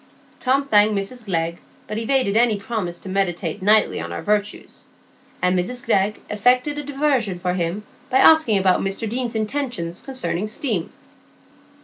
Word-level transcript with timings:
Tom 0.39 0.65
thanked 0.67 0.95
Mrs 0.95 1.25
Glegg, 1.25 1.59
but 1.85 1.99
evaded 1.99 2.35
any 2.35 2.57
promise 2.57 2.97
to 2.97 3.07
meditate 3.07 3.61
nightly 3.61 4.01
on 4.01 4.09
her 4.09 4.23
virtues; 4.23 4.83
and 5.43 5.55
Mr 5.55 5.85
Glegg 5.85 6.19
effected 6.27 6.79
a 6.79 6.83
diversion 6.83 7.37
for 7.37 7.53
him 7.53 7.83
by 8.09 8.17
asking 8.17 8.57
about 8.57 8.81
Mr 8.81 9.07
Deane's 9.07 9.35
intentions 9.35 10.01
concerning 10.01 10.47
steam. 10.47 10.91